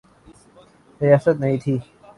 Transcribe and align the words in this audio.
ریاست 1.01 1.35
نئی 1.41 1.57
تھی۔ 1.63 1.75